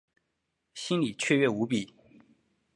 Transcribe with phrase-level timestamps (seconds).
[0.73, 1.93] 心里雀跃无比